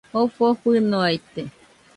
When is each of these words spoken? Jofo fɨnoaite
Jofo 0.11 0.45
fɨnoaite 0.61 1.41